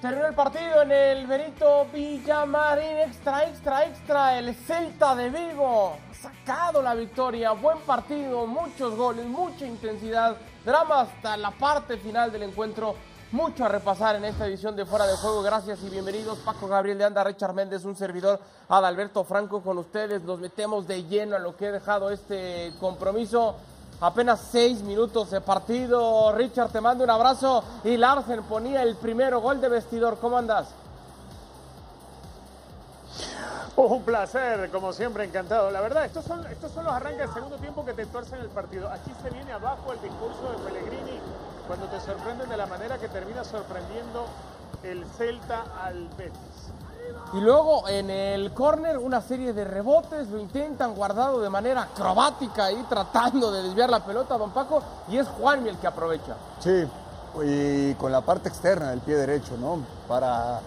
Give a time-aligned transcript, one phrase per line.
[0.00, 2.96] Terminó el partido en el Benito Villamarín.
[3.00, 4.38] Extra, extra, extra.
[4.38, 7.52] El Celta de Vigo ha sacado la victoria.
[7.52, 10.38] Buen partido, muchos goles, mucha intensidad.
[10.64, 12.94] Drama hasta la parte final del encuentro.
[13.32, 15.42] Mucho a repasar en esta edición de Fuera de Juego.
[15.42, 16.38] Gracias y bienvenidos.
[16.38, 18.40] Paco Gabriel de Anda, Richard Méndez, un servidor,
[18.70, 20.22] Adalberto Franco con ustedes.
[20.22, 23.54] Nos metemos de lleno a lo que he dejado este compromiso.
[24.00, 26.32] Apenas seis minutos de partido.
[26.32, 27.62] Richard, te mando un abrazo.
[27.84, 30.18] Y Larsen ponía el primero gol de vestidor.
[30.18, 30.68] ¿Cómo andas?
[33.86, 35.70] un placer, como siempre, encantado.
[35.70, 38.48] La verdad, estos son, estos son los arranques del segundo tiempo que te tuercen el
[38.48, 38.90] partido.
[38.90, 41.18] Aquí se viene abajo el discurso de Pellegrini
[41.66, 44.26] cuando te sorprenden de la manera que termina sorprendiendo
[44.82, 46.49] el Celta al Betis.
[47.32, 52.72] Y luego en el córner una serie de rebotes, lo intentan guardado de manera acrobática
[52.72, 56.34] y tratando de desviar la pelota, don Paco, y es Juanmi el que aprovecha.
[56.58, 56.84] Sí,
[57.44, 59.78] y con la parte externa del pie derecho, ¿no?
[60.08, 60.58] Para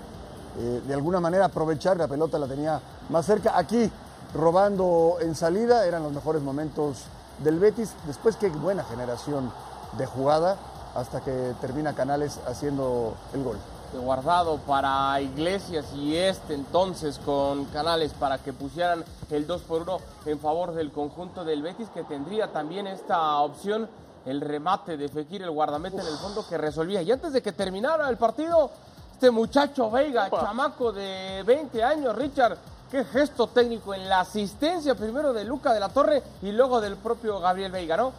[0.58, 3.58] eh, de alguna manera aprovechar la pelota, la tenía más cerca.
[3.58, 3.92] Aquí,
[4.34, 7.04] robando en salida, eran los mejores momentos
[7.40, 7.94] del Betis.
[8.08, 9.52] Después, qué buena generación
[9.98, 10.56] de jugada
[10.96, 13.58] hasta que termina Canales haciendo el gol
[13.98, 19.98] guardado para Iglesias y este entonces con Canales para que pusieran el 2 por 1
[20.26, 23.90] en favor del conjunto del Betis que tendría también esta opción
[24.26, 27.52] el remate de Fekir el guardameta en el fondo que resolvía y antes de que
[27.52, 28.72] terminara el partido
[29.24, 32.58] este muchacho Veiga, chamaco de 20 años, Richard,
[32.92, 36.98] qué gesto técnico en la asistencia primero de Luca de la Torre y luego del
[36.98, 38.12] propio Gabriel Veiga, ¿no?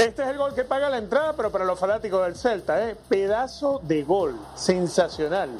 [0.00, 2.96] Este es el gol que paga la entrada, pero para los fanáticos del Celta, ¿eh?
[3.06, 5.50] pedazo de gol, sensacional.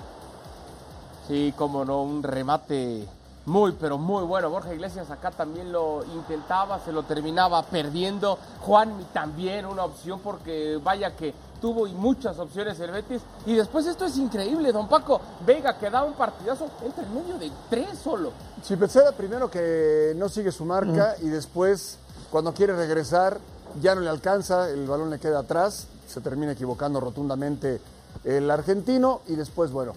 [1.28, 3.06] Sí, como no, un remate
[3.44, 4.48] muy, pero muy bueno.
[4.48, 8.38] Borja Iglesias acá también lo intentaba, se lo terminaba perdiendo.
[8.60, 13.20] Juan también una opción porque vaya que tuvo y muchas opciones el Betis.
[13.44, 15.20] Y después esto es increíble, don Paco.
[15.44, 18.32] Vega que da un partidazo, entra en medio de tres solo.
[18.62, 21.98] Sí, Peseda primero que no sigue su marca y después
[22.30, 23.38] cuando quiere regresar
[23.80, 27.80] ya no le alcanza, el balón le queda atrás, se termina equivocando rotundamente
[28.24, 29.92] el argentino y después, bueno,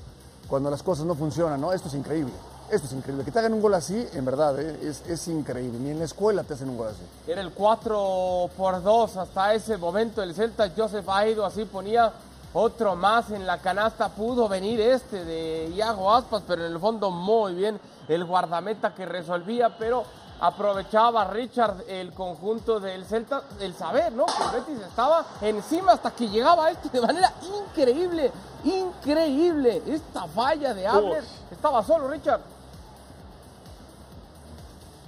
[0.47, 1.73] cuando las cosas no funcionan, ¿no?
[1.73, 2.33] Esto es increíble.
[2.69, 3.25] Esto es increíble.
[3.25, 4.79] Que te hagan un gol así, en verdad, ¿eh?
[4.81, 5.77] es, increíble.
[5.79, 7.03] Ni en la escuela te hacen un gol así.
[7.27, 10.23] Era el 4 por 2 hasta ese momento.
[10.23, 12.11] El Celta, Joseph Aido, así ponía
[12.53, 14.09] otro más en la canasta.
[14.09, 19.05] Pudo venir este de Iago Aspas, pero en el fondo muy bien el guardameta que
[19.05, 20.03] resolvía, pero
[20.39, 24.25] aprovechaba Richard el conjunto del Celta, el saber, ¿no?
[24.25, 28.31] Que el Betis estaba encima hasta que llegaba este de manera increíble,
[28.63, 29.81] increíble.
[29.87, 32.41] Esta falla de Abner, estaba solo Richard.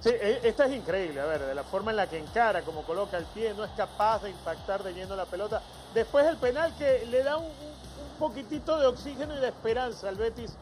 [0.02, 2.84] Sí, e, esta es increíble, a ver, de la forma en la que encara, como
[2.84, 5.62] coloca el pie, no es capaz de impactar de lleno la pelota.
[5.94, 7.50] Después el penal que le da un,
[8.20, 10.54] poquitito de oxígeno y de esperanza al Betis,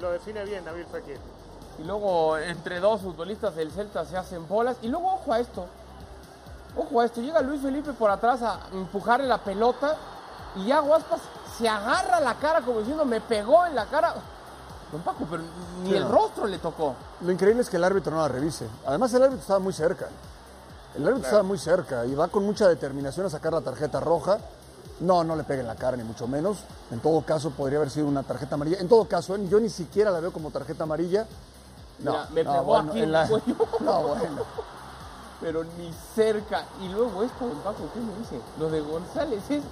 [0.00, 1.18] lo define bien David Fekir
[1.78, 4.76] y luego entre dos futbolistas del Celta se hacen bolas.
[4.82, 5.66] Y luego, ojo a esto,
[6.76, 9.96] ojo a esto, llega Luis Felipe por atrás a empujarle la pelota
[10.56, 11.20] y ya Guaspas
[11.56, 14.14] se agarra la cara como diciendo, me pegó en la cara.
[14.90, 15.42] Don Paco, pero
[15.82, 16.94] ni el rostro le tocó.
[17.20, 18.66] Lo increíble es que el árbitro no la revise.
[18.86, 20.08] Además, el árbitro estaba muy cerca.
[20.94, 24.38] El árbitro estaba muy cerca y va con mucha determinación a sacar la tarjeta roja.
[25.00, 26.58] No, no le pegue en la cara, ni mucho menos.
[26.90, 28.78] En todo caso, podría haber sido una tarjeta amarilla.
[28.78, 29.46] En todo caso, ¿eh?
[29.48, 31.26] yo ni siquiera la veo como tarjeta amarilla.
[32.00, 33.26] No, me pegó aquí en la...
[33.80, 34.42] No, bueno.
[35.40, 36.64] Pero ni cerca.
[36.82, 38.40] Y luego esto, don Paco, ¿qué me dice?
[38.58, 39.62] Lo de González es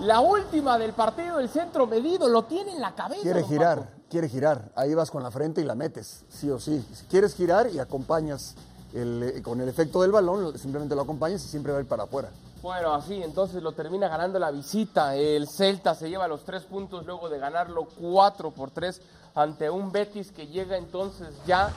[0.00, 3.20] la última del partido, el centro medido, lo tiene en la cabeza.
[3.20, 4.72] Quiere girar, quiere girar.
[4.74, 6.82] Ahí vas con la frente y la metes, sí o sí.
[6.94, 8.54] Si quieres girar y acompañas
[8.94, 12.04] eh, con el efecto del balón, simplemente lo acompañas y siempre va a ir para
[12.04, 12.30] afuera.
[12.62, 15.16] Bueno, así entonces lo termina ganando la visita.
[15.16, 19.02] El Celta se lleva los tres puntos luego de ganarlo cuatro por tres
[19.34, 21.72] ante un Betis que llega entonces ya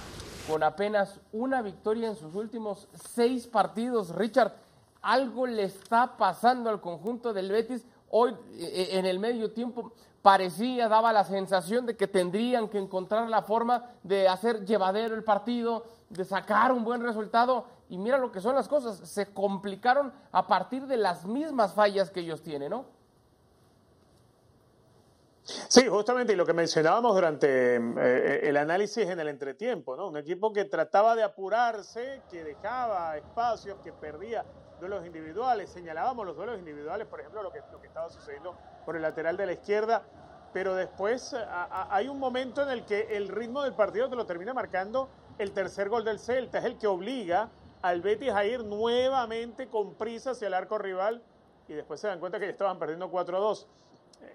[0.47, 4.09] con apenas una victoria en sus últimos seis partidos.
[4.15, 4.53] Richard,
[5.01, 7.85] algo le está pasando al conjunto del Betis.
[8.09, 12.79] Hoy eh, eh, en el medio tiempo parecía, daba la sensación de que tendrían que
[12.79, 17.65] encontrar la forma de hacer llevadero el partido, de sacar un buen resultado.
[17.89, 22.09] Y mira lo que son las cosas, se complicaron a partir de las mismas fallas
[22.09, 22.85] que ellos tienen, ¿no?
[25.45, 30.07] Sí, justamente, y lo que mencionábamos durante eh, el análisis en el entretiempo, ¿no?
[30.07, 34.45] Un equipo que trataba de apurarse, que dejaba espacios, que perdía
[34.79, 35.69] duelos individuales.
[35.69, 38.55] Señalábamos los duelos individuales, por ejemplo, lo que, lo que estaba sucediendo
[38.85, 40.03] por el lateral de la izquierda,
[40.53, 41.35] pero después
[41.89, 45.09] hay un momento en el que el ritmo del partido te lo termina marcando
[45.39, 47.49] el tercer gol del Celta, es el que obliga
[47.81, 51.21] al Betis a ir nuevamente con prisa hacia el arco rival
[51.67, 53.65] y después se dan cuenta que ya estaban perdiendo 4-2.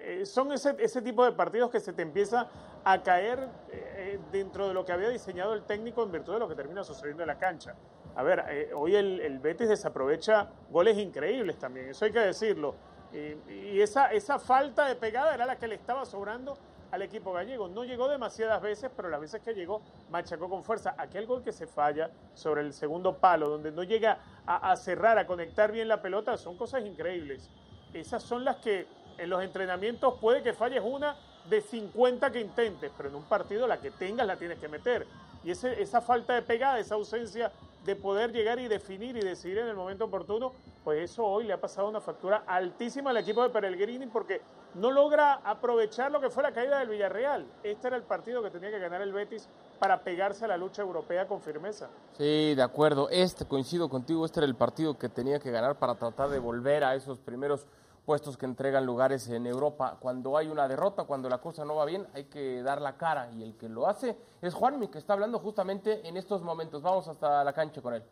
[0.00, 2.48] Eh, son ese, ese tipo de partidos que se te empieza
[2.84, 6.48] a caer eh, dentro de lo que había diseñado el técnico en virtud de lo
[6.48, 7.74] que termina sucediendo en la cancha.
[8.16, 12.74] A ver, eh, hoy el, el, Betis desaprovecha goles increíbles también, eso hay que decirlo.
[13.12, 16.56] Y, y esa, esa falta de pegada era la que le estaba sobrando
[16.90, 17.68] al equipo gallego.
[17.68, 20.94] No llegó demasiadas veces, pero las veces que llegó machacó con fuerza.
[20.98, 25.18] Aquel gol que se falla sobre el segundo palo, donde no llega a, a cerrar,
[25.18, 27.50] a conectar bien la pelota, son cosas increíbles.
[27.92, 28.86] Esas son las que
[29.18, 31.16] en los entrenamientos puede que falles una
[31.48, 35.06] de 50 que intentes, pero en un partido la que tengas la tienes que meter.
[35.44, 37.52] Y ese, esa falta de pegada, esa ausencia
[37.84, 40.52] de poder llegar y definir y decidir en el momento oportuno,
[40.84, 44.42] pues eso hoy le ha pasado una factura altísima al equipo de Peregrini porque
[44.74, 47.46] no logra aprovechar lo que fue la caída del Villarreal.
[47.62, 49.48] Este era el partido que tenía que ganar el Betis
[49.78, 51.88] para pegarse a la lucha europea con firmeza.
[52.16, 53.08] Sí, de acuerdo.
[53.10, 56.84] Este, coincido contigo, este era el partido que tenía que ganar para tratar de volver
[56.84, 57.66] a esos primeros
[58.08, 59.98] puestos que entregan lugares en Europa.
[60.00, 63.30] Cuando hay una derrota, cuando la cosa no va bien, hay que dar la cara.
[63.32, 66.80] Y el que lo hace es Juanmi, que está hablando justamente en estos momentos.
[66.80, 68.02] Vamos hasta la cancha con él.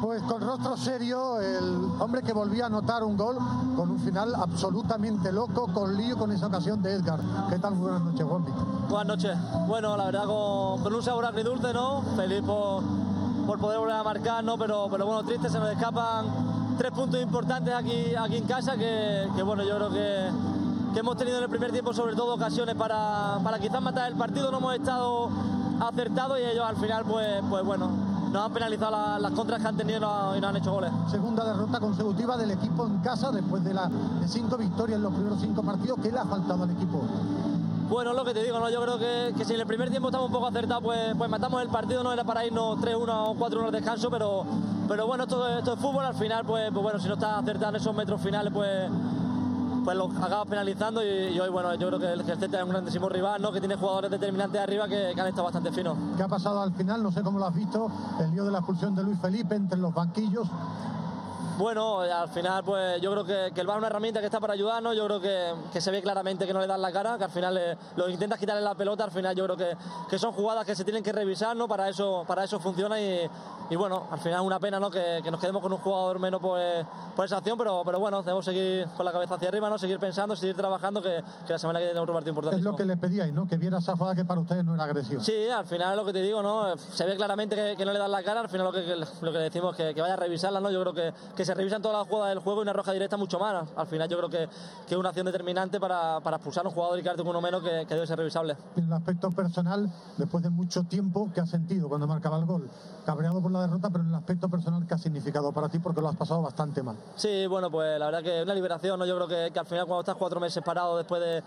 [0.00, 3.36] Pues con rostro serio, el hombre que volvía a anotar un gol
[3.74, 7.18] con un final absolutamente loco, con lío con esa ocasión de Edgar.
[7.50, 7.74] ¿Qué tal?
[7.74, 8.50] Buenas noches, Juanmi.
[8.88, 9.36] Buenas noches.
[9.66, 12.02] Bueno, la verdad con, con un sabor agridulce, ¿no?
[12.14, 12.84] Feliz por,
[13.44, 14.56] por poder volver a marcar, ¿no?
[14.56, 19.42] Pero, pero bueno, triste, se nos escapan tres puntos importantes aquí, aquí en casa que,
[19.44, 23.58] bueno, yo creo que, hemos tenido en el primer tiempo sobre todo ocasiones para, para
[23.58, 25.28] quizás matar el partido, no hemos estado
[25.78, 27.90] acertados y ellos al final pues, pues bueno,
[28.32, 30.72] nos han penalizado la, las contras que han tenido y nos, y nos, han hecho
[30.72, 30.90] goles.
[31.10, 35.12] Segunda derrota consecutiva del equipo en casa después de, la, de cinco victorias en los
[35.12, 35.98] primeros cinco partidos.
[36.02, 37.02] ¿Qué le ha faltado al equipo?
[37.88, 38.68] Bueno, lo que te digo, ¿no?
[38.68, 41.30] yo creo que, que, si en el primer tiempo estamos un poco acertados, pues, pues
[41.30, 44.44] matamos el partido, no era para irnos 3-1 o 4-1 al descanso, pero,
[44.88, 47.70] pero bueno, esto, esto es fútbol, al final, pues, pues bueno, si no estás acertado
[47.70, 48.90] en esos metros finales, pues
[49.84, 53.08] pues lo acabas penalizando y, hoy bueno yo creo que el, que es un grandísimo
[53.08, 53.52] rival ¿no?
[53.52, 56.72] que tiene jugadores determinantes arriba que, que, han estado bastante finos ¿qué ha pasado al
[56.72, 57.04] final?
[57.04, 57.88] no sé cómo lo has visto
[58.18, 60.48] el lío de la expulsión de Luis Felipe entre los banquillos
[61.58, 64.40] bueno, al final pues yo creo que, que el VAR es una herramienta que está
[64.40, 67.16] para ayudarnos, yo creo que, que, se ve claramente que no le dan la cara,
[67.18, 69.76] que al final le, lo intentas quitarle la pelota, al final yo creo que,
[70.08, 71.66] que, son jugadas que se tienen que revisar, ¿no?
[71.68, 73.28] Para eso, para eso funciona y,
[73.70, 74.90] y bueno, al final es una pena, ¿no?
[74.90, 78.44] Que, nos quedemos con un jugador menos pues, por esa acción, pero, pero bueno, debemos
[78.44, 79.78] seguir con la cabeza hacia arriba, ¿no?
[79.78, 82.58] Seguir pensando, seguir trabajando, que, la semana que viene otro partido importante.
[82.58, 83.46] Es lo que le pedíais, ¿no?
[83.46, 85.22] Que viera esa jugada que para ustedes no era agresión.
[85.22, 86.76] Sí, al final es lo que te digo, ¿no?
[86.76, 89.38] Se ve claramente que, no le dan la cara, al final lo que, lo que
[89.38, 90.70] decimos es que, vaya a revisarla, ¿no?
[90.70, 93.16] Yo creo que, que se revisan todas las jugadas del juego y una roja directa
[93.16, 93.68] mucho más.
[93.76, 94.48] Al final yo creo que,
[94.86, 97.40] que es una acción determinante para, para expulsar a un jugador y quedarte con uno
[97.40, 98.56] menos que, que, debe ser revisable.
[98.76, 102.68] En el aspecto personal, después de mucho tiempo, ¿qué has sentido cuando marcaba el gol?
[103.04, 105.78] Cabreado por la derrota, pero en el aspecto personal, ¿qué ha significado para ti?
[105.78, 106.96] Porque lo has pasado bastante mal.
[107.14, 109.06] Sí, bueno, pues la verdad que es una liberación, ¿no?
[109.06, 111.42] Yo creo que, que al final cuando estás cuatro meses parado después de,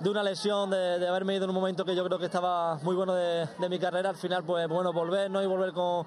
[0.00, 2.78] de una lesión, de, de, haberme ido en un momento que yo creo que estaba
[2.82, 5.42] muy bueno de, de mi carrera, al final pues bueno, volver, ¿no?
[5.42, 6.04] Y volver con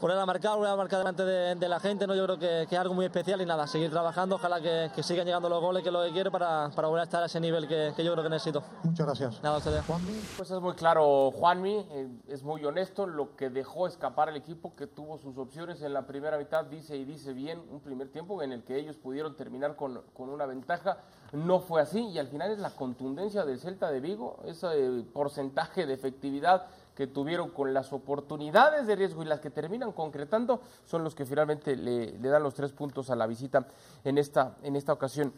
[0.00, 2.14] volver a marcar, volver a marcar delante de, de la gente, ¿no?
[2.14, 5.02] yo creo que, que, es algo muy especial y nada, seguir trabajando, ojalá que, que
[5.02, 7.26] sigan llegando los goles que es lo que quiero para, para, volver a estar a
[7.26, 8.62] ese nivel que, que yo creo que necesito.
[8.82, 9.42] Muchas gracias.
[9.42, 9.84] Nada, ustedes.
[9.84, 10.20] Juanmi.
[10.36, 14.74] Pues es muy claro, Juanmi, eh, es muy honesto, lo que dejó escapar el equipo,
[14.74, 18.42] que tuvo sus opciones en la primera mitad, dice y dice bien, un primer tiempo
[18.42, 20.98] en el que ellos pudieron terminar con, con una ventaja,
[21.32, 25.86] no fue así y al final es la contundencia del Celta de Vigo, ese porcentaje
[25.86, 31.04] de efectividad que tuvieron con las oportunidades de riesgo y las que terminan concretando son
[31.04, 33.66] los que finalmente le, le dan los tres puntos a la visita
[34.02, 35.32] en esta, en esta ocasión.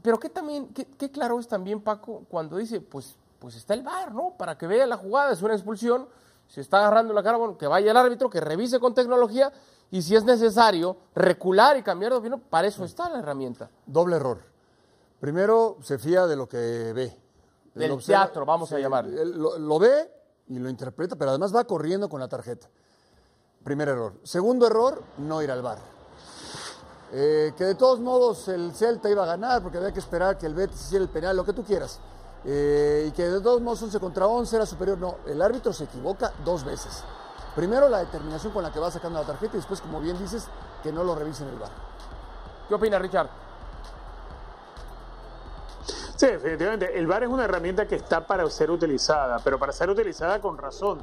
[0.00, 3.82] Pero qué también, qué, qué, claro es también Paco cuando dice, pues, pues está el
[3.82, 4.34] VAR, ¿no?
[4.38, 6.06] Para que vea la jugada, es una expulsión,
[6.46, 9.52] se está agarrando la cara, bueno, que vaya el árbitro, que revise con tecnología
[9.90, 13.70] y si es necesario recular y cambiar de opinión, para eso está la herramienta.
[13.86, 14.38] Doble error.
[15.18, 17.18] Primero, se fía de lo que ve.
[17.74, 19.04] Del observa, teatro, vamos a llamar.
[19.06, 22.68] Lo, lo ve y lo interpreta, pero además va corriendo con la tarjeta.
[23.62, 24.14] Primer error.
[24.24, 25.78] Segundo error, no ir al bar.
[27.12, 30.46] Eh, que de todos modos el Celta iba a ganar porque había que esperar que
[30.46, 32.00] el Betis hiciera el penal, lo que tú quieras.
[32.44, 34.98] Eh, y que de todos modos 11 contra 11 era superior.
[34.98, 37.02] No, el árbitro se equivoca dos veces.
[37.54, 40.46] Primero la determinación con la que va sacando la tarjeta y después, como bien dices,
[40.82, 41.70] que no lo revisen el bar.
[42.68, 43.43] ¿Qué opina Richard?
[46.16, 46.96] Sí, definitivamente.
[46.96, 50.56] El VAR es una herramienta que está para ser utilizada, pero para ser utilizada con
[50.56, 51.02] razón.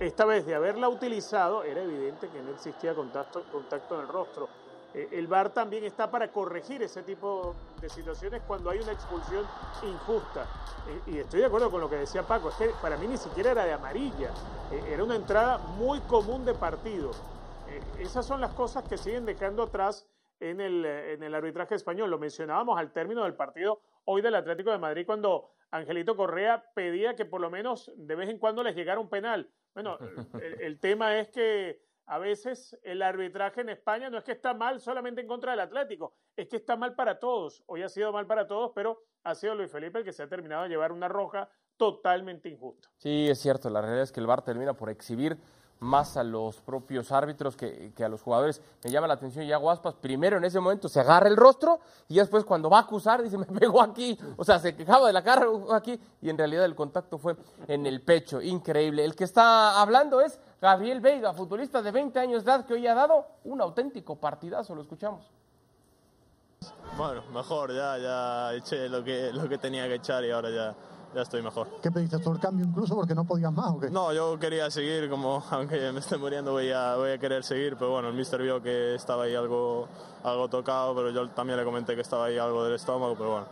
[0.00, 4.48] Esta vez de haberla utilizado, era evidente que no existía contacto, contacto en el rostro.
[4.92, 9.46] Eh, el VAR también está para corregir ese tipo de situaciones cuando hay una expulsión
[9.84, 10.46] injusta.
[10.88, 13.18] Eh, y estoy de acuerdo con lo que decía Paco, es que para mí ni
[13.18, 14.30] siquiera era de amarilla,
[14.72, 17.12] eh, era una entrada muy común de partido.
[18.00, 20.04] esas son las cosas que siguen dejando atrás
[20.40, 22.10] en el, en el arbitraje español.
[22.10, 27.14] Lo mencionábamos al término del partido hoy del Atlético de Madrid cuando Angelito Correa pedía
[27.14, 29.50] que por lo menos de vez en cuando les llegara un penal.
[29.74, 29.98] Bueno,
[30.60, 34.80] el, tema es que a veces el arbitraje en España no es que está mal
[34.80, 37.62] solamente en contra del Atlético, es que está mal para todos.
[37.66, 40.28] Hoy ha sido mal para todos, pero ha sido Luis Felipe el que se ha
[40.28, 42.90] terminado de llevar una roja totalmente injusta.
[42.96, 45.38] Sí, es cierto, la realidad es que el VAR termina por exhibir
[45.80, 48.62] más a los propios árbitros que, a los jugadores.
[48.84, 52.16] Me llama la atención ya Guaspas, primero en ese momento se agarra el rostro y
[52.16, 55.22] después cuando va a acusar dice, me pegó aquí, o sea, se quejaba de la
[55.22, 59.04] cara aquí y en realidad el contacto fue en el pecho, increíble.
[59.04, 62.86] El que está hablando es Gabriel Veiga, futbolista de 20 años de edad que hoy
[62.86, 65.30] ha dado un auténtico partidazo, lo escuchamos.
[66.98, 70.74] Bueno, mejor, ya, ya eché lo que, lo que tenía que echar y ahora ya
[71.14, 71.68] ya estoy mejor.
[71.82, 73.90] ¿Qué pediste tú el cambio incluso porque no podías más o qué?
[73.90, 77.76] No, yo quería seguir, como aunque me esté muriendo voy a, voy a querer seguir,
[77.76, 79.88] pero bueno, el mister vio que estaba ahí algo,
[80.24, 83.46] algo tocado, pero yo también le comenté que estaba ahí algo del estómago, pero bueno,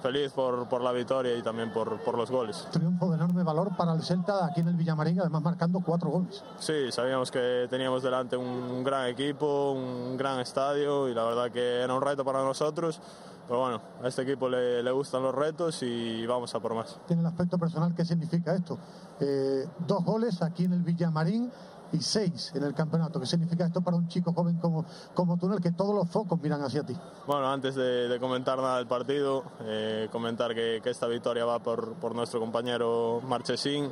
[0.00, 2.66] feliz por, por la victoria y también por, por, los goles.
[2.70, 6.42] Triunfo de enorme valor para el Celta aquí en el Villamarín, además marcando cuatro goles.
[6.58, 11.82] Sí, sabíamos que teníamos delante un gran equipo, un gran estadio y la verdad que
[11.82, 13.00] era un reto para nosotros
[13.48, 17.00] pero bueno, a este equipo le, le, gustan los retos y vamos a por más.
[17.06, 18.78] Tiene el aspecto personal, ¿qué significa esto?
[19.20, 21.50] Eh, dos goles aquí en el Villamarín
[21.92, 23.20] y seis en el campeonato.
[23.20, 26.08] ¿Qué significa esto para un chico joven como, como tú, en el que todos los
[26.10, 26.96] focos miran hacia ti?
[27.26, 31.94] Bueno, antes de, comentar nada del partido, eh, comentar que, que, esta victoria va por,
[31.94, 33.90] por nuestro compañero Marchesín,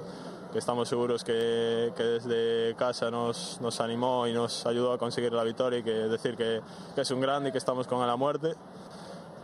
[0.53, 5.33] que estamos seguros que, que desde casa nos, nos, animó y nos ayudó a conseguir
[5.33, 6.61] la victoria y que decir que,
[6.95, 8.55] que es un grande y que estamos con él a muerte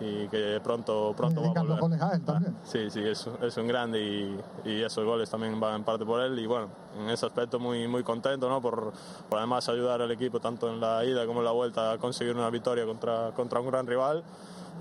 [0.02, 1.80] y que pronto, pronto va a volver.
[1.80, 2.56] goles a él también.
[2.64, 6.20] Sí, sí, es, es un grande y, y, esos goles también van en parte por
[6.20, 6.68] él y bueno,
[6.98, 8.60] en ese aspecto muy, muy contento ¿no?
[8.60, 8.92] por,
[9.28, 12.36] por además ayudar al equipo tanto en la ida como en la vuelta a conseguir
[12.36, 14.22] una victoria contra, contra un gran rival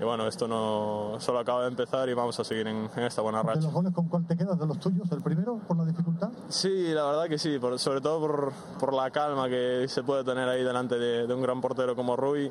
[0.00, 3.42] y bueno, esto no solo acaba de empezar y vamos a seguir en, esta buena
[3.42, 3.60] racha.
[3.60, 5.10] ¿De los goles con cuál te quedas de los tuyos?
[5.12, 6.30] ¿El primero por la dificultad?
[6.48, 10.48] Sí, la verdad que sí, sobre todo por, por, la calma que se puede tener
[10.48, 12.50] ahí delante de, un gran portero como Rui.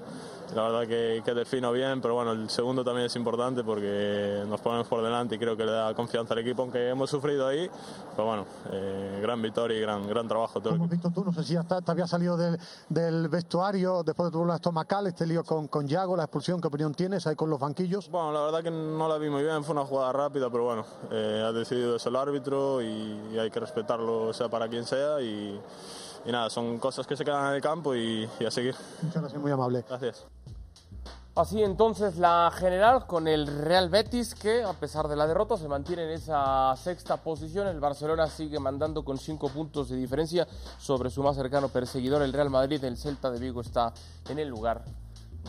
[0.55, 4.59] La verdad que, que defino bien, pero bueno, el segundo también es importante porque nos
[4.61, 7.69] ponemos por delante y creo que le da confianza al equipo, aunque hemos sufrido ahí.
[8.15, 11.43] Pero bueno, eh, gran victoria y gran, gran trabajo todo Como visto tú, no sé
[11.43, 15.43] si ya te había salido del, del, vestuario después de tu problema estomacal, este lío
[15.43, 17.25] con, con Yago, la expulsión, ¿qué opinión tienes?
[17.35, 18.09] Con los banquillos?
[18.09, 20.85] Bueno, la verdad que no la vi muy bien, fue una jugada rápida, pero bueno,
[21.11, 25.21] eh, ha decidido es el árbitro y, hay que respetarlo, sea para quien sea.
[25.21, 25.59] Y,
[26.25, 28.75] nada, son cosas que se quedan en el campo y, a seguir.
[29.01, 29.83] Muchas gracias, muy amable.
[29.87, 30.25] Gracias.
[31.33, 35.69] Así entonces la general con el Real Betis que a pesar de la derrota se
[35.69, 37.67] mantiene en esa sexta posición.
[37.67, 40.45] El Barcelona sigue mandando con cinco puntos de diferencia
[40.77, 42.83] sobre su más cercano perseguidor, el Real Madrid.
[42.83, 43.93] El Celta de Vigo está
[44.27, 44.83] en el lugar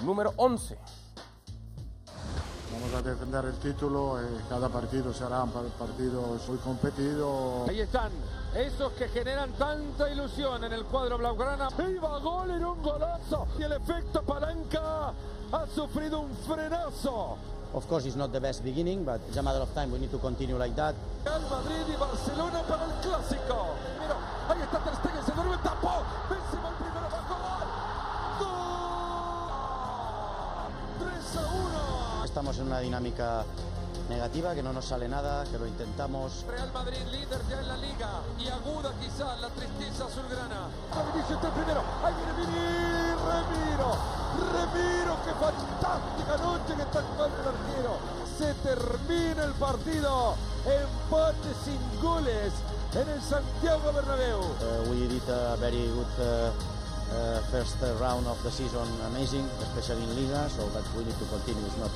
[0.05, 0.79] número 11
[2.73, 4.21] vamos a defender el título.
[4.21, 7.67] Eh, cada partido será un partido muy competido.
[7.69, 8.11] Ahí están,
[8.55, 11.69] esos que generan tanta ilusión en el cuadro blaugrana.
[11.79, 15.13] Iba gol en un golazo y el efecto palanca
[15.53, 17.37] ha sufrido un frenazo.
[17.75, 19.91] Of course, it's not the best beginning, but it's a matter of time.
[19.91, 20.95] We need to continue like that.
[21.25, 23.77] Real Madrid y Barcelona para el clásico.
[23.99, 24.17] Mira,
[24.49, 25.57] ahí está Ter Stegen, se duerme,
[32.33, 33.45] estamos en una dinámica
[34.09, 36.47] negativa, que no nos sale nada, que lo intentamos.
[36.49, 38.09] Real Madrid líder ya en la liga
[38.41, 40.73] y aguda quizás la tristeza azulgrana.
[41.13, 43.93] Vinicius está primero, ahí viene Vini, Remiro,
[44.49, 47.93] Remiro, qué fantástica noche que está jugando el arquero.
[48.39, 50.35] Se termina el partido,
[50.65, 52.51] empate sin goles
[52.95, 54.41] en el Santiago Bernabéu.
[54.41, 56.49] Uh, we did a very good uh,
[57.13, 61.27] uh, first round of the season, amazing, especially in Liga, so that we need to
[61.29, 61.61] continue.
[61.67, 61.93] It's not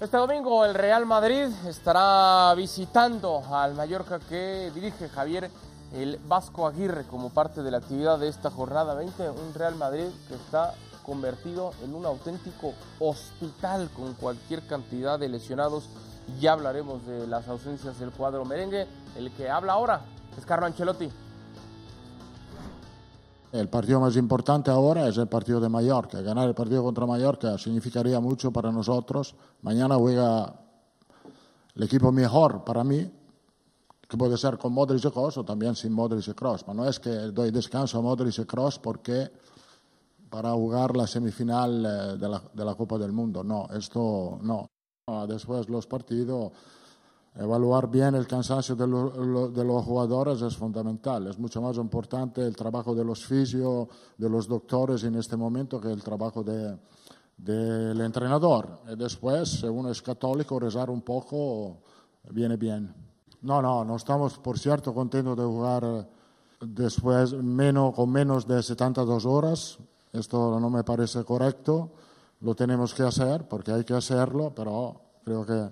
[0.00, 5.50] este domingo el Real Madrid estará visitando al Mallorca que dirige Javier
[5.92, 9.30] el Vasco Aguirre como parte de la actividad de esta jornada 20.
[9.30, 15.88] Un Real Madrid que está convertido en un auténtico hospital con cualquier cantidad de lesionados.
[16.38, 18.86] Ya hablaremos de las ausencias del cuadro merengue.
[19.16, 20.02] El que habla ahora
[20.36, 21.10] es Carlo Ancelotti.
[23.50, 26.20] El partido más importante ahora es el partido de Mallorca.
[26.20, 29.34] Ganar el partido contra Mallorca significaría mucho para nosotros.
[29.62, 30.54] Mañana juega
[31.74, 33.10] el equipo mejor para mí,
[34.06, 36.62] que puede ser con Modric y Kroos o también sin Modric y Kroos.
[36.62, 39.30] Pero no es que doy descanso a Modric y Kroos porque
[40.28, 43.42] para jugar la semifinal eh, de la, de la Copa del Mundo.
[43.42, 44.68] No, esto no.
[45.26, 46.52] Después los partidos
[47.38, 51.28] evaluar bien el cansancio de, de, los jugadores es fundamental.
[51.28, 55.80] Es mucho más importante el trabajo de los fisios, de los doctores en este momento
[55.80, 56.76] que el trabajo de,
[57.36, 58.80] del entrenador.
[58.92, 61.78] Y después, si uno es católico, rezar un poco
[62.30, 62.92] viene bien.
[63.42, 66.08] No, no, no estamos, por cierto, contentos de jugar
[66.60, 69.78] después menos, con menos de 72 horas.
[70.12, 71.92] Esto no me parece correcto.
[72.40, 75.70] Lo tenemos que hacer porque hay que hacerlo, pero creo que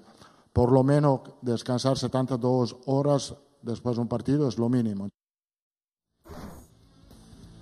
[0.56, 5.10] por lo menos descansar 72 horas después de un partido es lo mínimo.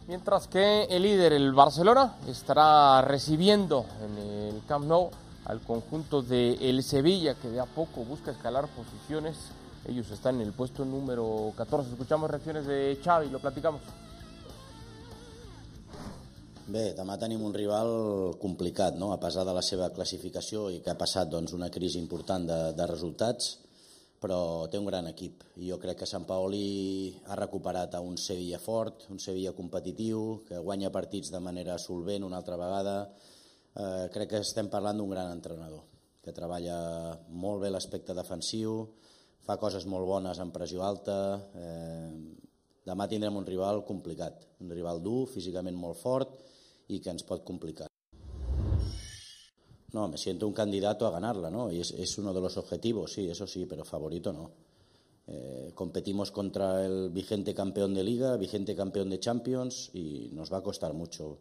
[0.07, 5.11] Mientras que el líder, el Barcelona, estará recibiendo en el Camp Nou
[5.47, 9.51] al conjunto de el Sevilla, que de a poco busca escalar posiciones.
[9.89, 11.91] Ellos están en el puesto número 14.
[11.91, 13.83] Escuchamos reacciones de Xavi, lo platicamos.
[16.65, 17.91] Bé, demà tenim un rival
[18.41, 19.11] complicat, no?
[19.13, 22.57] a pesar de la seva classificació i que ha passat doncs, una crisi important de,
[22.73, 23.51] de resultats,
[24.23, 25.43] però té un gran equip.
[25.61, 30.63] Jo crec que Sant Paoli ha recuperat a un Sevilla fort, un Sevilla competitiu, que
[30.65, 32.97] guanya partits de manera solvent una altra vegada.
[33.77, 35.85] Eh, crec que estem parlant d'un gran entrenador,
[36.25, 36.79] que treballa
[37.29, 38.87] molt bé l'aspecte defensiu,
[39.45, 41.21] fa coses molt bones en pressió alta.
[41.61, 42.09] Eh,
[42.89, 46.41] demà tindrem un rival complicat, un rival dur, físicament molt fort,
[46.89, 47.89] y que nos puede complicar.
[49.95, 51.71] No, me siento un candidato a ganarla, ¿no?
[51.71, 54.51] Y es, uno de los objetivos, sí, eso sí, pero favorito no.
[55.29, 60.59] Eh, competimos contra el vigente campeón de liga, vigente campeón de Champions y nos va
[60.59, 61.39] a costar mucho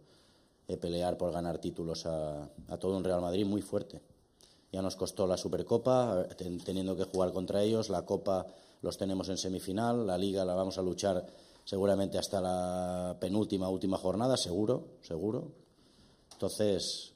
[0.68, 2.48] eh, pelear por ganar títulos a,
[2.80, 4.02] todo un Real Madrid muy fuerte.
[4.72, 6.28] Ya nos costó la Supercopa,
[6.64, 8.46] teniendo que jugar contra ellos, la Copa
[8.84, 11.26] los tenemos en semifinal, la Liga la vamos a luchar
[11.64, 15.52] seguramente hasta la penúltima, última jornada, seguro, seguro.
[16.34, 17.14] Entonces,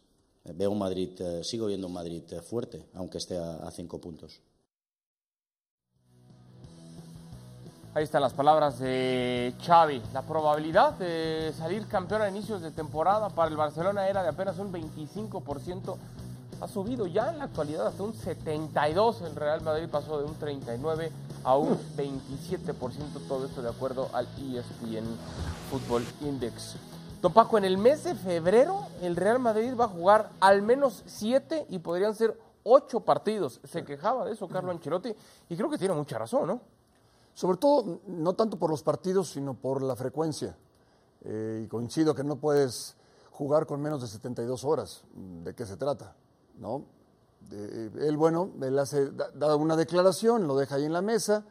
[0.54, 4.42] veo un Madrid, eh, sigo viendo un Madrid eh, fuerte, aunque esté a, cinco puntos.
[7.94, 10.01] Ahí están las palabras de Xavi.
[10.13, 14.60] La probabilidad de salir campeón a inicios de temporada para el Barcelona era de apenas
[14.60, 15.98] un 25%.
[16.62, 19.25] Ha subido ya en la actualidad hasta un 72%.
[19.25, 21.10] El Real Madrid pasó de un 39%
[21.48, 25.07] a un 27%, todo esto de acuerdo al ESPN
[25.72, 26.75] Football Index.
[27.22, 31.03] Don Paco, en el mes de febrero el Real Madrid va a jugar al menos
[31.05, 33.62] siete y podrían ser ocho partidos.
[33.64, 35.16] Se quejaba de eso Carlo Ancelotti
[35.48, 36.60] y creo que tiene mucha razón, ¿no?
[37.33, 40.57] Sobre todo, no tanto por los partidos, sino por la frecuencia.
[41.22, 42.98] Eh, y coincido que no puedes
[43.31, 45.01] jugar con menos de 72 horas.
[45.46, 46.14] ¿De qué se trata?
[46.57, 46.97] ¿No?
[47.52, 51.46] Él, bueno, él hace, da, una declaración, lo deja ahí en la mesa,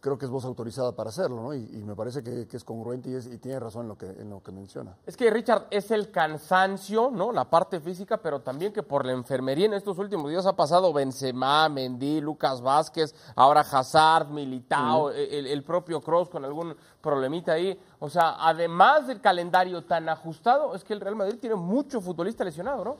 [0.00, 1.54] creo que es voz autorizada para hacerlo, ¿no?
[1.54, 4.52] Y, me parece que, es congruente y, tiene razón en lo, que, en lo que
[4.52, 4.96] menciona.
[5.06, 7.32] Es que, Richard, es el cansancio, ¿no?
[7.32, 10.92] La parte física, pero también que por la enfermería en estos últimos días ha pasado
[10.92, 17.78] Benzema, Mendy, Lucas Vázquez, ahora Hazard, Militao, el, el, propio Cross con algún problemita ahí.
[17.98, 22.44] O sea, además del calendario tan ajustado, es que el Real Madrid tiene mucho futbolista
[22.44, 22.96] lesionado, ¿no?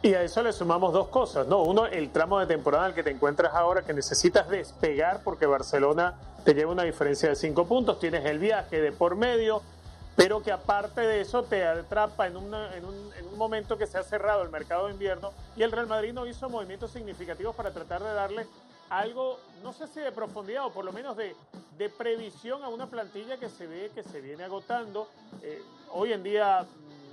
[0.00, 1.62] Y a eso le sumamos dos cosas, ¿no?
[1.62, 5.44] Uno, el tramo de temporada en el que te encuentras ahora, que necesitas despegar porque
[5.44, 9.60] Barcelona te lleva una diferencia de cinco puntos, tienes el viaje de por medio,
[10.14, 13.98] pero que aparte de eso te atrapa en, en, un, en, un, momento que se
[13.98, 17.72] ha cerrado el mercado de invierno y el Real Madrid no hizo movimientos significativos para
[17.72, 18.46] tratar de darle
[18.90, 21.34] algo, no sé si de profundidad o por lo menos de,
[21.76, 25.08] de previsión a una plantilla que se ve que se viene agotando.
[25.42, 26.66] Eh, hoy en día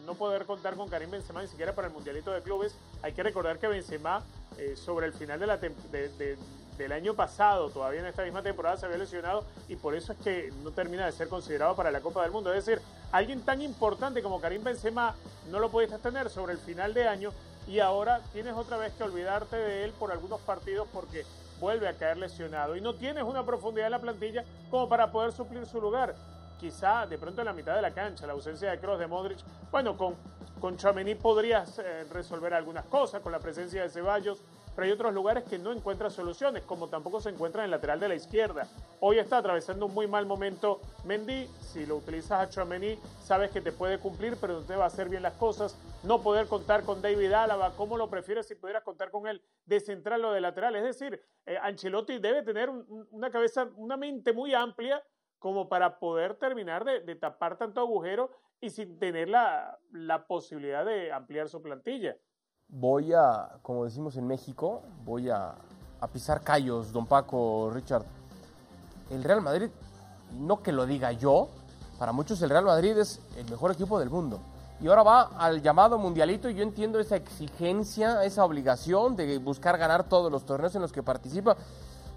[0.05, 2.75] no poder contar con Karim Benzema ni siquiera para el Mundialito de Clubes.
[3.01, 4.23] Hay que recordar que Benzema
[4.57, 9.43] eh, sobre el final del año pasado, todavía en esta misma temporada se había lesionado
[9.67, 12.53] y por eso es que no termina de ser considerado para la Copa del Mundo.
[12.53, 15.15] Es decir, alguien tan importante como Karim Benzema
[15.49, 17.31] no lo pudiste tener sobre el final de año
[17.67, 21.25] y ahora tienes otra vez que olvidarte de él por algunos partidos porque
[21.59, 25.31] vuelve a caer lesionado y no tienes una profundidad en la plantilla como para poder
[25.31, 26.13] suplir su lugar
[26.59, 29.39] quizá de pronto en la mitad de la cancha, la ausencia de Cross de Modric.
[29.75, 30.15] Bueno, con,
[30.61, 34.41] con Chamení podrías eh, resolver algunas cosas, con la presencia de Ceballos,
[34.73, 37.99] pero hay otros lugares que no encuentran soluciones, como tampoco se encuentra en el lateral
[37.99, 38.69] de la izquierda.
[39.01, 43.59] Hoy está atravesando un muy mal momento Mendy, si lo utilizas a Chamení, sabes que
[43.59, 45.77] te puede cumplir, pero no te va a hacer bien las cosas.
[46.03, 49.81] No poder contar con David Álava, ¿cómo lo prefieres si pudieras contar con él de
[49.81, 50.77] central o de lateral?
[50.77, 55.03] Es decir, eh, Ancelotti debe tener una cabeza, una mente muy amplia
[55.45, 58.31] como para poder terminar de, tapar tanto agujero
[58.65, 59.77] y sin tener la,
[60.27, 62.15] posibilidad de ampliar su plantilla.
[62.67, 65.53] Voy a, como decimos en México, voy a,
[65.99, 68.03] a pisar callos, don Paco, Richard.
[69.11, 69.69] El Real Madrid,
[70.39, 71.49] no que lo diga yo,
[71.99, 74.39] para muchos el Real Madrid es el mejor equipo del mundo.
[74.81, 76.49] y ahora va al llamado mundialito.
[76.49, 80.91] Y yo entiendo esa exigencia, esa obligación de buscar ganar todos los torneos en los
[80.91, 81.55] que participa.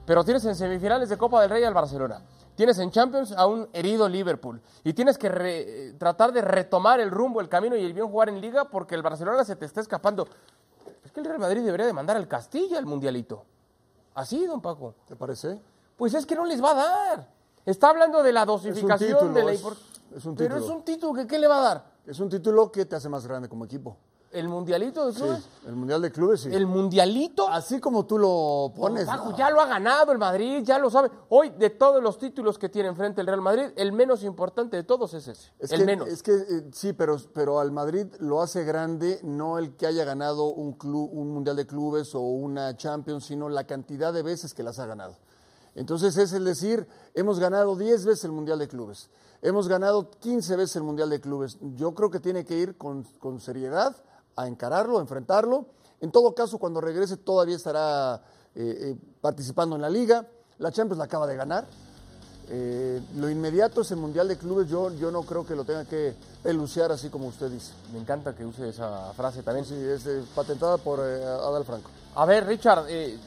[0.07, 2.23] Pero tienes en semifinales de Copa del Rey al Barcelona.
[2.59, 4.61] Tienes en Champions a un herido Liverpool.
[4.83, 8.31] Y tienes que re- tratar de retomar el rumbo, el camino y el bien jugar
[8.31, 10.27] en Liga porque el Barcelona se te está escapando.
[11.05, 13.45] Es que el Real Madrid debería de mandar al Castilla al mundialito.
[14.17, 14.97] Así, don Paco.
[15.07, 15.61] ¿Te parece?
[15.97, 17.29] Pues es que no les va a dar.
[17.65, 20.57] Está hablando de la dosificación título, de la es- un Pero título.
[20.57, 21.85] es un título que ¿qué le va a dar?
[22.09, 23.97] Es un título que te hace más grande como equipo.
[24.31, 25.49] ¿El mundialito de Sí, clubes?
[25.67, 26.51] el Mundial de Clubes, sí.
[26.53, 27.49] ¿El mundialito?
[27.49, 29.09] Así como tú lo pones.
[29.39, 31.11] Ya lo ha ganado el Madrid, ya lo sabe.
[31.31, 34.83] Hoy, de todos los títulos que tiene enfrente el Real Madrid, el menos importante de
[34.83, 35.51] todos es ese.
[35.59, 36.09] Es el que, menos.
[36.09, 40.05] es que eh, sí, pero, pero al Madrid lo hace grande no el que haya
[40.05, 44.53] ganado un, club, un Mundial de Clubes o una Champions, sino la cantidad de veces
[44.53, 45.17] que las ha ganado.
[45.75, 49.09] Entonces es el decir, hemos ganado 10 veces el Mundial de Clubes,
[49.41, 51.57] hemos ganado 15 veces el Mundial de Clubes.
[51.77, 53.97] Yo creo que tiene que ir con, con seriedad
[54.39, 55.67] a encararlo, a enfrentarlo.
[56.01, 58.23] En todo caso, cuando regrese todavía estará
[58.55, 60.27] eh, eh, participando en la liga.
[60.59, 61.67] La Champions la acaba de ganar.
[62.51, 64.69] Eh, lo inmediato es el Mundial de Clubes.
[64.69, 67.73] Yo, yo no creo que lo tenga que pelucear así como usted dice.
[67.93, 69.67] Me encanta que use esa frase también.
[69.67, 71.91] Sí, es eh, patentada por eh, Adal Franco.
[72.15, 73.19] A ver, Richard, eh,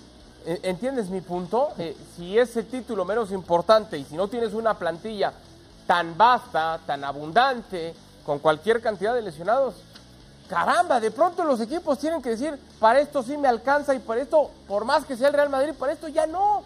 [0.45, 1.69] ¿entiendes mi punto?
[2.15, 5.34] Si es el título menos importante y si no tienes una plantilla
[5.86, 7.93] tan vasta, tan abundante,
[8.26, 9.76] con cualquier cantidad de lesionados,
[10.52, 14.22] caramba, de pronto los equipos tienen que decir, para esto sí me alcanza y para
[14.22, 16.62] esto, por más que sea el Real Madrid, para esto ya no.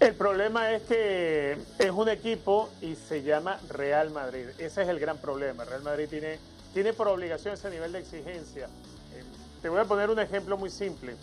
[0.00, 4.46] El problema es que es un equipo y se llama Real Madrid.
[4.56, 5.66] Ese es el gran problema.
[5.66, 6.38] Real Madrid tiene,
[6.72, 8.64] tiene por obligación ese nivel de exigencia.
[8.64, 9.22] Eh,
[9.60, 11.16] te voy a poner un ejemplo muy simple.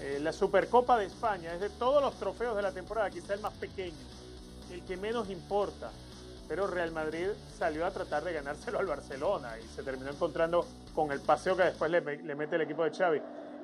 [0.00, 3.40] Eh, la Supercopa de España es de todos los trofeos de la temporada, quizá el
[3.40, 3.96] más pequeño,
[4.70, 5.90] el que menos importa.
[6.48, 11.12] Pero Real Madrid salió a tratar de ganárselo al Barcelona y se terminó encontrando con
[11.12, 13.20] el paseo que después le, mete el equipo de Xavi.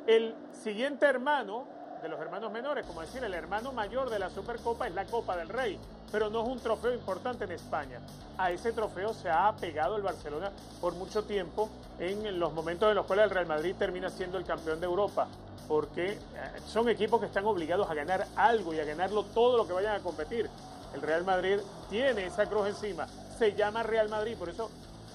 [0.07, 1.67] El siguiente hermano
[2.03, 5.35] de los hermanos menores, como decir, el hermano mayor de la Supercopa es la Copa
[5.39, 5.81] del Rey,
[6.13, 8.01] pero no es un trofeo importante en España.
[8.37, 12.97] A ese trofeo se ha apegado el Barcelona por mucho tiempo en los momentos en
[12.97, 15.27] los cuales el Real Madrid termina siendo el campeón de Europa,
[15.67, 16.19] porque eh,
[16.67, 19.99] son equipos que están obligados a ganar algo y a ganarlo todo lo que vayan
[19.99, 20.51] a competir.
[20.95, 21.59] El Real Madrid
[21.91, 23.07] tiene esa cruz encima,
[23.39, 24.71] se llama Real Madrid, por eso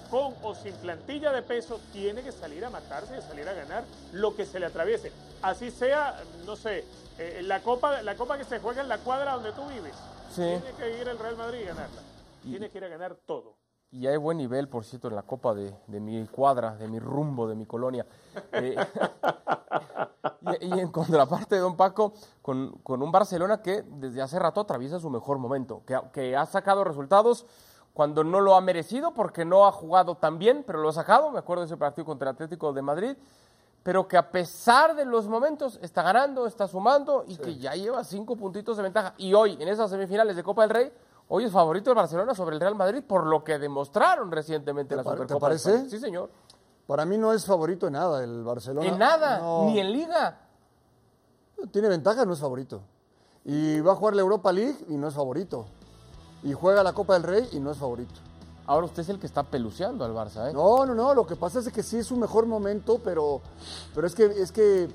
[0.09, 3.83] con o sin plantilla de peso, tiene que salir a matarse, y salir a ganar
[4.11, 5.11] lo que se le atraviese.
[5.41, 6.83] Así sea, no sé,
[7.17, 9.93] eh, la, copa, la copa que se juega en la cuadra donde tú vives.
[10.35, 10.41] Sí.
[10.41, 12.01] Tiene que ir el Real Madrid y ganarla.
[12.43, 13.58] Tiene que ir a ganar todo.
[13.91, 16.99] Y hay buen nivel, por cierto, en la copa de, de mi cuadra, de mi
[16.99, 18.06] rumbo, de mi colonia.
[18.52, 18.75] Eh,
[20.62, 24.99] y, y en contraparte, don Paco, con, con un Barcelona que desde hace rato atraviesa
[24.99, 27.47] su mejor momento, que, que ha sacado resultados
[27.93, 31.32] cuando no lo ha merecido, porque no ha jugado tan bien, pero lo ha sacado.
[31.32, 33.17] Me acuerdo de ese partido contra el Atlético de Madrid.
[33.82, 38.04] Pero que a pesar de los momentos está ganando, está sumando y que ya lleva
[38.04, 39.13] cinco puntitos de ventaja.
[39.17, 40.91] Y hoy, en esas semifinales de Copa del Rey,
[41.29, 44.97] hoy es favorito el Barcelona sobre el Real Madrid por lo que demostraron recientemente en
[44.97, 45.35] la pa- te Supercopa.
[45.35, 45.89] de parece?
[45.89, 46.29] Sí, señor.
[46.85, 48.87] Para mí no es favorito en nada el Barcelona.
[48.87, 49.65] En nada, No.
[49.65, 50.39] ni en Liga.
[51.71, 52.81] Tiene ventaja, no es favorito.
[53.45, 55.65] Y va a jugar la Europa League y no es favorito.
[56.43, 58.13] Y juega la Copa del Rey y no es favorito.
[58.65, 60.53] Ahora usted es el que está peluceando al Barça, ¿eh?
[60.53, 61.13] No, no, no.
[61.13, 63.41] Lo que pasa es que sí es su mejor momento, pero,
[63.95, 64.89] pero es que, es que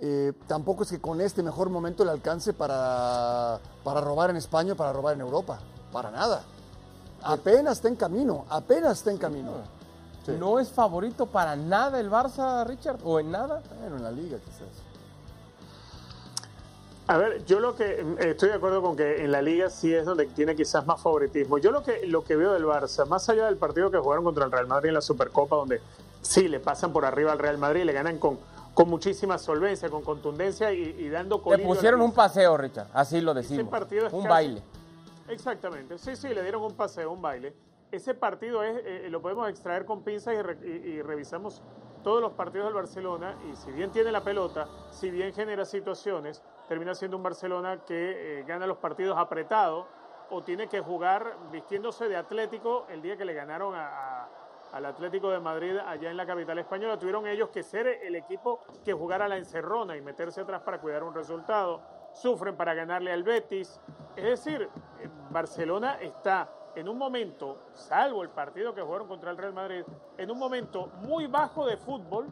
[0.00, 4.74] eh, tampoco es que con este mejor momento le alcance para, para robar en España,
[4.74, 5.60] para robar en Europa.
[5.92, 6.42] Para nada.
[7.22, 9.52] Apenas está en camino, apenas está en camino.
[10.26, 10.32] Sí.
[10.38, 12.98] ¿No es favorito para nada el Barça, Richard?
[13.04, 13.62] ¿O en nada?
[13.80, 14.68] Bueno, en la liga quizás.
[17.08, 19.92] A ver, yo lo que eh, estoy de acuerdo con que en la liga sí
[19.92, 21.58] es donde tiene quizás más favoritismo.
[21.58, 24.44] Yo lo que lo que veo del Barça, más allá del partido que jugaron contra
[24.44, 25.80] el Real Madrid en la Supercopa, donde
[26.22, 28.38] sí le pasan por arriba al Real Madrid, le ganan con,
[28.72, 32.86] con muchísima solvencia, con contundencia y, y dando Le pusieron un paseo, Richard.
[32.94, 33.68] Así lo decimos.
[33.68, 34.62] partido es Un casi- baile.
[35.28, 37.54] Exactamente, sí, sí, le dieron un paseo, un baile.
[37.90, 41.62] Ese partido es, eh, lo podemos extraer con pinzas y, re- y- y revisamos
[42.02, 46.42] todos los partidos del Barcelona y si bien tiene la pelota, si bien genera situaciones,
[46.68, 49.86] termina siendo un Barcelona que eh, gana los partidos apretado
[50.30, 54.28] o tiene que jugar vistiéndose de Atlético el día que le ganaron a-
[54.72, 56.98] al Atlético de Madrid allá en la capital española.
[56.98, 61.04] Tuvieron ellos que ser el equipo que jugara la encerrona y meterse atrás para cuidar
[61.04, 61.82] un resultado.
[62.12, 63.80] Sufren para ganarle al Betis.
[64.16, 64.68] Es decir,
[65.00, 69.84] eh, Barcelona está en un momento, salvo el partido que jugaron contra el Real Madrid,
[70.16, 72.26] en un momento muy bajo de fútbol,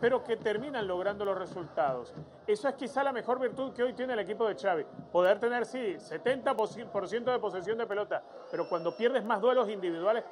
[0.00, 2.12] pero que terminan logrando los resultados.
[2.46, 4.84] Eso es quizá la mejor virtud que hoy tiene el equipo de Xavi.
[5.12, 10.24] Poder tener, sí, 70% de posesión de pelota, pero cuando pierdes más duelos individuales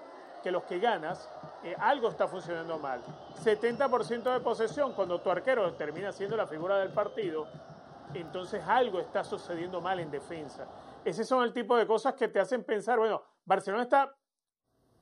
[0.42, 1.30] que los que ganas,
[1.62, 3.00] eh, algo está funcionando mal.
[3.44, 7.46] 70% de posesión, cuando tu arquero termina siendo la figura del partido,
[8.14, 10.68] entonces algo está sucediendo mal en defensa.
[11.05, 14.14] Ese son el tipo de cosas que te hacen pensar, bueno, Barcelona está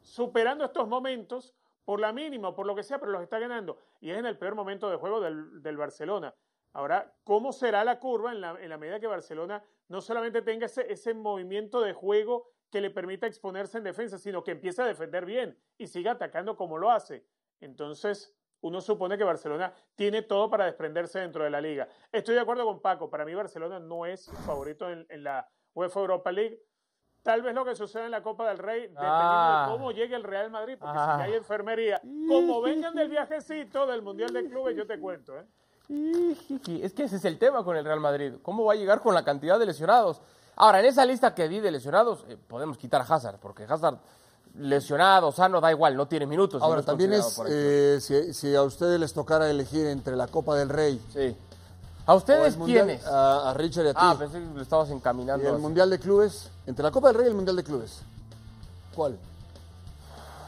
[0.02, 3.78] superando estos momentos por la mínima, por lo que sea, pero los está ganando.
[4.00, 6.34] Y es en el peor momento de juego del, Barcelona.
[6.74, 11.14] Ahora, ¿cómo será la curva en la, medida que Barcelona no solamente tenga ese, ese,
[11.14, 15.58] movimiento de juego que le permita exponerse en defensa, sino que empiece a defender bien
[15.78, 17.26] y siga atacando como lo hace?
[17.60, 21.88] Entonces, uno supone que Barcelona tiene todo para desprenderse dentro de la liga.
[22.10, 26.00] Estoy de acuerdo con Paco, para mí Barcelona no es favorito en, en la UEFA
[26.00, 26.60] Europa League.
[27.22, 29.68] Tal vez lo que sucede en la Copa del Rey, dependiendo de Ah.
[29.70, 31.16] cómo llegue el Real Madrid, porque Ah.
[31.18, 35.44] si hay enfermería, como vengan del viajecito del Mundial de Clubes, yo te cuento, ¿eh?
[36.82, 38.34] Es que ese es el tema con el Real Madrid.
[38.42, 40.20] ¿Cómo va a llegar con la cantidad de lesionados?
[40.56, 43.98] Ahora, en esa lista que di de lesionados, eh, podemos quitar a Hazard, porque Hazard
[44.58, 46.60] lesionado, sano, da igual, no tiene minutos.
[46.60, 50.26] y Ahora, no también es, eh, si, si a ustedes les tocara elegir entre la
[50.28, 51.36] Copa del Rey Sí.
[52.06, 53.06] ¿A ustedes el Mundial- quiénes?
[53.06, 54.00] A, a Richard y a ti.
[54.00, 55.46] Ah, pensé que lo estabas y encaminando.
[55.46, 55.62] el así.
[55.62, 58.00] Mundial de Clubes, entre la Copa del Rey y el Mundial de Clubes.
[58.96, 59.18] ¿Cuál?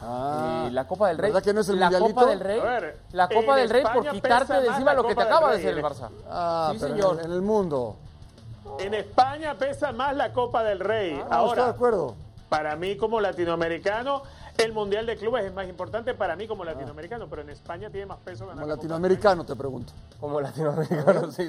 [0.03, 1.29] Ah, Y la Copa del Rey.
[1.29, 2.15] ¿Verdad que no es el la mundialito?
[2.15, 2.59] Copa del Rey.
[2.59, 5.77] Ver, la Copa del Rey por quitarte de encima lo que te acaba de hacer
[5.77, 6.09] el Barça.
[6.27, 7.19] Ah, sí, pero señor.
[7.19, 7.95] el- En, el mundo.
[8.79, 11.11] En España pesa más la Copa del Rey.
[11.11, 12.15] Ah, estoy de Ahora, acuerdo.
[12.51, 14.23] Para mí como latinoamericano,
[14.57, 18.07] el Mundial de Clubes es más importante para mí como latinoamericano, pero en España tiene
[18.07, 19.93] más peso ganar Como latinoamericano, te pregunto.
[20.19, 21.47] Como latinoamericano, sí.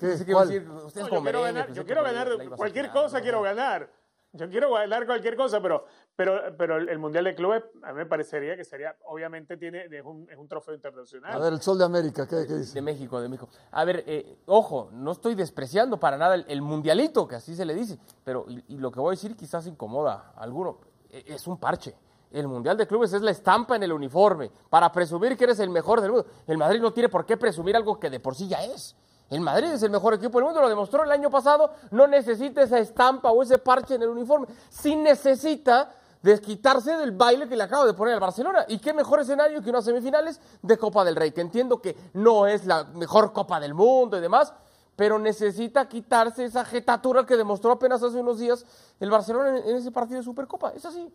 [0.00, 0.06] ¿Qué?
[0.06, 0.58] Decir, Rey.
[0.86, 3.22] ustedes No, como yo quiero ganar, yo que quiero ganar cualquier cosa, ¿no?
[3.22, 3.90] quiero ganar.
[4.32, 8.06] Yo quiero ganar cualquier cosa, pero, pero, pero el Mundial de Clubes a mí me
[8.06, 11.32] parecería que sería, obviamente tiene, es un, es un trofeo internacional.
[11.32, 12.74] A ver, el Sol de América, ¿qué, qué dice?
[12.74, 13.48] De México, de México.
[13.70, 17.64] A ver, eh, ojo, no estoy despreciando para nada el, el mundialito, que así se
[17.64, 21.24] le dice, pero y, y lo que voy a decir quizás incomoda a alguno, e-
[21.28, 21.94] es un parche.
[22.30, 25.70] El Mundial de Clubes es la estampa en el uniforme, para presumir que eres el
[25.70, 26.26] mejor del mundo.
[26.46, 28.94] El Madrid no tiene por qué presumir algo que de por sí ya es.
[29.30, 32.62] El Madrid es el mejor equipo del mundo, lo demostró el año pasado, no necesita
[32.62, 37.62] esa estampa o ese parche en el uniforme, sí necesita desquitarse del baile que le
[37.62, 38.64] acaba de poner al Barcelona.
[38.68, 41.32] ¿Y qué mejor escenario que unas semifinales de Copa del Rey?
[41.32, 44.52] Que entiendo que no es la mejor Copa del mundo y demás,
[44.96, 48.64] pero necesita quitarse esa jetatura que demostró apenas hace unos días
[48.98, 50.72] el Barcelona en ese partido de Supercopa.
[50.74, 51.12] Es así.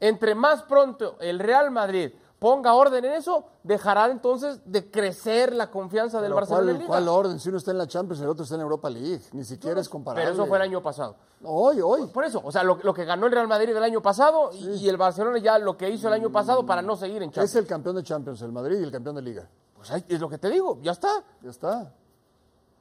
[0.00, 2.12] Entre más pronto el Real Madrid
[2.46, 6.78] ponga orden en eso, dejará entonces de crecer la confianza del Pero Barcelona en ¿cuál,
[6.78, 6.86] Liga.
[6.86, 7.40] ¿Cuál orden?
[7.40, 9.20] Si uno está en la Champions y el otro está en Europa League.
[9.32, 10.22] Ni siquiera es comparable.
[10.22, 11.16] Pero eso fue el año pasado.
[11.42, 12.06] Hoy, hoy.
[12.06, 14.76] Por eso, o sea, lo, lo que ganó el Real Madrid el año pasado y,
[14.76, 17.50] y el Barcelona ya lo que hizo el año pasado para no seguir en Champions.
[17.50, 19.48] Es el campeón de Champions, el Madrid y el campeón de Liga.
[19.74, 21.24] Pues ahí es lo que te digo, ya está.
[21.42, 21.92] Ya está.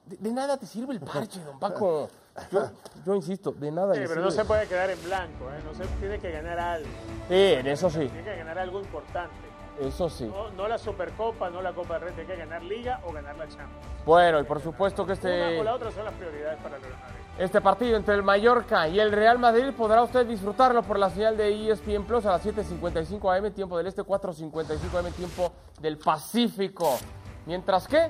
[0.06, 2.08] De, de nada te sirve el parche, don Paco.
[2.52, 2.70] Yo,
[3.06, 5.62] yo insisto, de nada Sí, pero no se puede quedar en blanco, ¿eh?
[5.64, 6.90] no se tiene que ganar algo,
[7.30, 9.34] Sí, en eso sí, tiene que ganar algo importante.
[9.80, 10.26] Eso sí.
[10.26, 13.36] No, no la Supercopa, no la Copa del Rey, tiene que ganar Liga o ganar
[13.38, 13.86] la Champions.
[14.06, 15.60] Bueno, y por supuesto que Una este...
[15.60, 17.16] o la otra son las prioridades para el Real Madrid.
[17.38, 21.36] Este partido entre el Mallorca y el Real Madrid podrá usted disfrutarlo por la señal
[21.36, 26.98] de ESPN Plus a las 7.55 am, tiempo del este, 4.55 am, tiempo del Pacífico.
[27.46, 28.10] Mientras que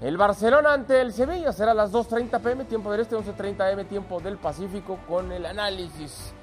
[0.00, 3.86] el Barcelona ante el Sevilla será a las 2.30 pm, tiempo del este, 11.30 am,
[3.86, 6.34] tiempo del Pacífico, con el análisis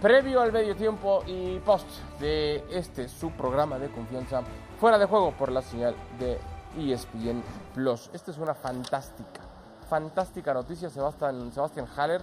[0.00, 1.86] previo al medio tiempo y post
[2.20, 4.42] de este su programa de confianza
[4.80, 6.38] fuera de juego por la señal de
[6.78, 7.42] ESPN
[7.74, 8.08] Plus.
[8.12, 9.40] Esta es una fantástica,
[9.88, 10.88] fantástica noticia.
[10.88, 12.22] Sebastián, Sebastián Haller,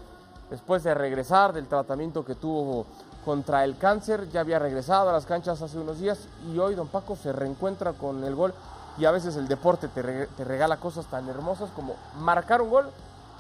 [0.49, 2.85] después de regresar del tratamiento que tuvo
[3.25, 6.88] contra el cáncer, ya había regresado a las canchas hace unos días y hoy Don
[6.88, 8.53] Paco se reencuentra con el gol
[8.97, 12.89] y a veces el deporte te, te regala cosas tan hermosas como marcar un gol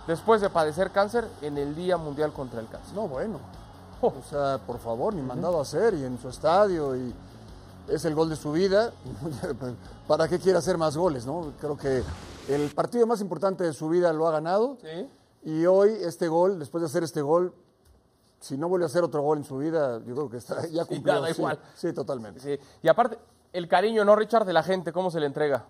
[0.07, 2.93] después de padecer cáncer en el Día Mundial contra el Cáncer.
[2.95, 3.39] No, bueno.
[4.01, 7.13] O sea, por favor, ni mandado a hacer y en su estadio y
[7.87, 8.91] es el gol de su vida.
[10.07, 11.53] ¿Para qué quiere hacer más goles, no?
[11.59, 12.03] Creo que
[12.49, 15.09] el partido más importante de su vida lo ha ganado ¿Sí?
[15.43, 17.53] y hoy este gol, después de hacer este gol,
[18.39, 20.83] si no vuelve a hacer otro gol en su vida, yo creo que está ya
[20.83, 21.19] Sí, cumplido.
[21.21, 21.59] ya da sí, igual.
[21.75, 22.39] sí, totalmente.
[22.39, 22.59] Sí.
[22.83, 23.17] Y aparte,
[23.53, 24.91] el cariño, ¿no, Richard, de la gente?
[24.91, 25.65] ¿Cómo se le entrega?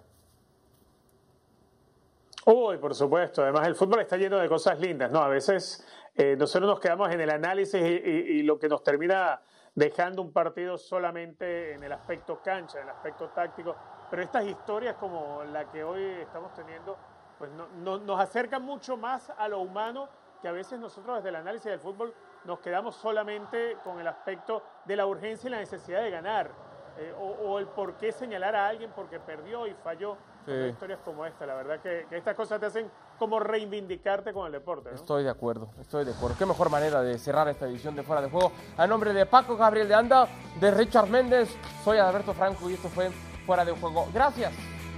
[2.46, 3.42] Uy, por supuesto.
[3.42, 5.20] Además, el fútbol está lleno de cosas lindas, ¿no?
[5.20, 8.84] A veces eh, nosotros nos quedamos en el análisis y, y- y lo que nos
[8.84, 9.42] termina
[9.74, 13.76] dejando un partido solamente en el aspecto cancha, en el aspecto táctico.
[14.10, 16.98] Pero estas historias como la que hoy estamos teniendo,
[17.40, 20.08] pues no- no- nos acercan mucho más a lo humano
[20.42, 24.62] que a veces nosotros desde el análisis del fútbol nos quedamos solamente con el aspecto
[24.86, 26.52] de la urgencia y la necesidad de ganar.
[26.98, 30.16] eh, o, o el por qué señalar a alguien porque perdió y falló.
[30.46, 30.52] Sí.
[30.70, 34.52] Historias como esta, la verdad que, que estas cosas te hacen como reivindicarte con el
[34.52, 34.90] deporte.
[34.90, 34.96] ¿no?
[34.96, 36.36] Estoy de acuerdo, estoy de acuerdo.
[36.38, 38.52] Qué mejor manera de cerrar esta edición de Fuera de Juego.
[38.78, 40.28] A nombre de Paco Gabriel de Anda,
[40.60, 41.50] de Richard Méndez,
[41.84, 43.10] soy Alberto Franco y esto fue
[43.46, 44.08] Fuera de Juego.
[44.14, 44.54] Gracias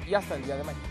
[0.05, 0.83] y hasta el día de mañana.